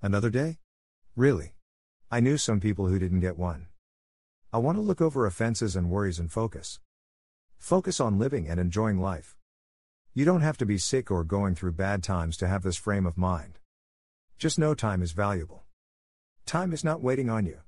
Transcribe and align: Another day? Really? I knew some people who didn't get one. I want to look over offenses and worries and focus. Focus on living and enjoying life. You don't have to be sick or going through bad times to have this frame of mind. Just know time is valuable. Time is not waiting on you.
Another 0.00 0.30
day? 0.30 0.58
Really? 1.16 1.54
I 2.08 2.20
knew 2.20 2.36
some 2.36 2.60
people 2.60 2.86
who 2.86 3.00
didn't 3.00 3.18
get 3.18 3.36
one. 3.36 3.66
I 4.52 4.58
want 4.58 4.78
to 4.78 4.82
look 4.82 5.00
over 5.00 5.26
offenses 5.26 5.74
and 5.74 5.90
worries 5.90 6.20
and 6.20 6.30
focus. 6.30 6.78
Focus 7.56 7.98
on 7.98 8.16
living 8.16 8.48
and 8.48 8.60
enjoying 8.60 9.00
life. 9.00 9.36
You 10.14 10.24
don't 10.24 10.42
have 10.42 10.56
to 10.58 10.66
be 10.66 10.78
sick 10.78 11.10
or 11.10 11.24
going 11.24 11.56
through 11.56 11.72
bad 11.72 12.04
times 12.04 12.36
to 12.36 12.46
have 12.46 12.62
this 12.62 12.76
frame 12.76 13.06
of 13.06 13.18
mind. 13.18 13.58
Just 14.38 14.56
know 14.56 14.72
time 14.72 15.02
is 15.02 15.10
valuable. 15.10 15.64
Time 16.46 16.72
is 16.72 16.84
not 16.84 17.02
waiting 17.02 17.28
on 17.28 17.44
you. 17.44 17.58